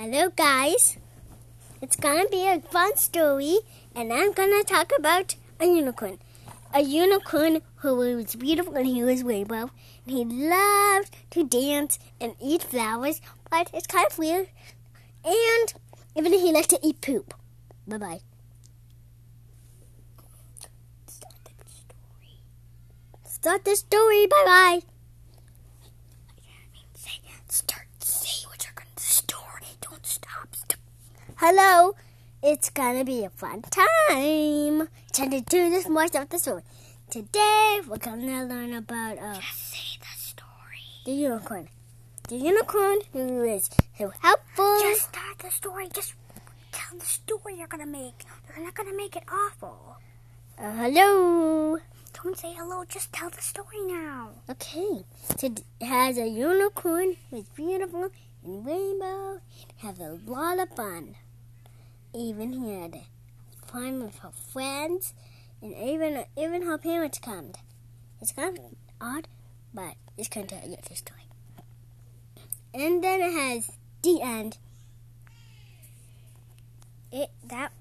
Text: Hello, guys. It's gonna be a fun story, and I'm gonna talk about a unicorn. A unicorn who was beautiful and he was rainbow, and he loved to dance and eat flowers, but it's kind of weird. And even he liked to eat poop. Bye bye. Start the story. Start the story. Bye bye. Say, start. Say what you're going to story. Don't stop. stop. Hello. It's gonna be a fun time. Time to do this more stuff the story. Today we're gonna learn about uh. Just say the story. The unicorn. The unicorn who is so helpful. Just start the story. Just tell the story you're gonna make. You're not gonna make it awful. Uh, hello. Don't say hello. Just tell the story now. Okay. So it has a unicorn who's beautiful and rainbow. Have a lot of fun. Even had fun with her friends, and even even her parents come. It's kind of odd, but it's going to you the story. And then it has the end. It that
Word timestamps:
Hello, 0.00 0.28
guys. 0.36 0.96
It's 1.82 1.96
gonna 1.96 2.28
be 2.28 2.46
a 2.46 2.60
fun 2.60 2.96
story, 2.96 3.58
and 3.96 4.12
I'm 4.12 4.32
gonna 4.32 4.62
talk 4.62 4.92
about 4.96 5.34
a 5.58 5.66
unicorn. 5.66 6.18
A 6.72 6.82
unicorn 6.82 7.62
who 7.76 7.96
was 7.96 8.36
beautiful 8.36 8.76
and 8.76 8.86
he 8.86 9.02
was 9.02 9.24
rainbow, 9.24 9.70
and 10.06 10.16
he 10.16 10.24
loved 10.24 11.16
to 11.32 11.42
dance 11.44 11.98
and 12.20 12.36
eat 12.40 12.62
flowers, 12.62 13.20
but 13.50 13.70
it's 13.74 13.88
kind 13.88 14.06
of 14.08 14.16
weird. 14.18 14.48
And 15.24 15.74
even 16.14 16.32
he 16.32 16.52
liked 16.52 16.70
to 16.70 16.78
eat 16.80 17.00
poop. 17.00 17.34
Bye 17.88 17.98
bye. 17.98 18.20
Start 21.06 21.34
the 21.44 21.54
story. 21.74 22.38
Start 23.24 23.64
the 23.64 23.76
story. 23.76 24.26
Bye 24.26 24.44
bye. 24.46 24.80
Say, 26.94 27.20
start. 27.48 27.86
Say 28.00 28.46
what 28.48 28.64
you're 28.64 28.74
going 28.74 28.88
to 28.94 29.02
story. 29.02 29.66
Don't 29.80 30.06
stop. 30.06 30.48
stop. 30.54 30.78
Hello. 31.40 31.94
It's 32.42 32.68
gonna 32.68 33.04
be 33.04 33.22
a 33.22 33.30
fun 33.30 33.62
time. 33.62 34.88
Time 35.12 35.30
to 35.30 35.40
do 35.40 35.70
this 35.70 35.88
more 35.88 36.08
stuff 36.08 36.30
the 36.30 36.38
story. 36.40 36.62
Today 37.10 37.78
we're 37.86 37.98
gonna 37.98 38.44
learn 38.44 38.74
about 38.74 39.18
uh. 39.18 39.34
Just 39.34 39.70
say 39.70 39.98
the 40.00 40.18
story. 40.18 40.82
The 41.04 41.12
unicorn. 41.12 41.68
The 42.28 42.38
unicorn 42.38 42.98
who 43.12 43.44
is 43.44 43.70
so 43.96 44.10
helpful. 44.20 44.80
Just 44.80 45.10
start 45.10 45.38
the 45.38 45.50
story. 45.52 45.86
Just 45.94 46.14
tell 46.72 46.98
the 46.98 47.06
story 47.06 47.54
you're 47.56 47.68
gonna 47.68 47.86
make. 47.86 48.24
You're 48.48 48.64
not 48.64 48.74
gonna 48.74 48.96
make 48.96 49.14
it 49.14 49.22
awful. 49.30 49.98
Uh, 50.58 50.72
hello. 50.72 51.78
Don't 52.14 52.36
say 52.36 52.52
hello. 52.52 52.84
Just 52.84 53.12
tell 53.12 53.30
the 53.30 53.40
story 53.40 53.80
now. 53.86 54.30
Okay. 54.50 55.04
So 55.38 55.46
it 55.46 55.62
has 55.86 56.18
a 56.18 56.26
unicorn 56.26 57.14
who's 57.30 57.48
beautiful 57.50 58.10
and 58.44 58.66
rainbow. 58.66 59.40
Have 59.76 60.00
a 60.00 60.18
lot 60.26 60.58
of 60.58 60.70
fun. 60.70 61.14
Even 62.14 62.52
had 62.64 63.02
fun 63.66 64.02
with 64.02 64.18
her 64.20 64.30
friends, 64.30 65.14
and 65.60 65.74
even 65.74 66.24
even 66.36 66.62
her 66.62 66.78
parents 66.78 67.18
come. 67.18 67.52
It's 68.20 68.32
kind 68.32 68.58
of 68.58 68.64
odd, 69.00 69.28
but 69.72 69.94
it's 70.16 70.28
going 70.28 70.46
to 70.48 70.56
you 70.66 70.76
the 70.88 70.96
story. 70.96 71.22
And 72.74 73.02
then 73.02 73.20
it 73.20 73.32
has 73.32 73.70
the 74.02 74.20
end. 74.22 74.58
It 77.12 77.30
that 77.46 77.72